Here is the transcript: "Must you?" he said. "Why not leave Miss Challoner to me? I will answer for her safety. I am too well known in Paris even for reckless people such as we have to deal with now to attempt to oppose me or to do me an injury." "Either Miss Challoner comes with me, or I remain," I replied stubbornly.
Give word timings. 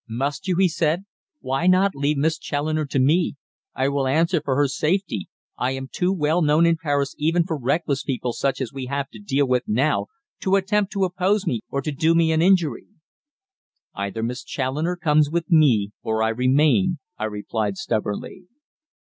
"Must 0.09 0.47
you?" 0.47 0.55
he 0.55 0.67
said. 0.67 1.05
"Why 1.41 1.67
not 1.67 1.93
leave 1.93 2.17
Miss 2.17 2.39
Challoner 2.39 2.87
to 2.87 2.97
me? 2.97 3.35
I 3.75 3.87
will 3.87 4.07
answer 4.07 4.41
for 4.43 4.55
her 4.55 4.67
safety. 4.67 5.29
I 5.59 5.73
am 5.73 5.89
too 5.91 6.11
well 6.11 6.41
known 6.41 6.65
in 6.65 6.77
Paris 6.81 7.13
even 7.19 7.43
for 7.43 7.55
reckless 7.55 8.01
people 8.03 8.33
such 8.33 8.61
as 8.61 8.73
we 8.73 8.87
have 8.87 9.09
to 9.11 9.19
deal 9.19 9.47
with 9.47 9.67
now 9.67 10.07
to 10.39 10.55
attempt 10.55 10.91
to 10.93 11.03
oppose 11.03 11.45
me 11.45 11.61
or 11.69 11.83
to 11.83 11.91
do 11.91 12.15
me 12.15 12.31
an 12.31 12.41
injury." 12.41 12.87
"Either 13.93 14.23
Miss 14.23 14.43
Challoner 14.43 14.95
comes 14.95 15.29
with 15.29 15.51
me, 15.51 15.91
or 16.01 16.23
I 16.23 16.29
remain," 16.29 16.97
I 17.19 17.25
replied 17.25 17.77
stubbornly. 17.77 18.45